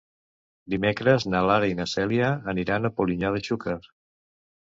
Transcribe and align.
Dimecres 0.73 1.25
na 1.33 1.41
Lara 1.49 1.67
i 1.73 1.75
na 1.81 1.85
Cèlia 1.91 2.31
aniran 2.55 2.89
a 2.89 2.93
Polinyà 3.01 3.31
de 3.37 3.45
Xúquer. 3.49 3.79